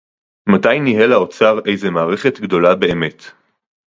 מתי 0.49 0.79
ניהל 0.79 1.13
האוצר 1.13 1.59
איזו 1.65 1.91
מערכת 1.91 2.39
גדולה 2.39 2.75
באמת 2.75 3.23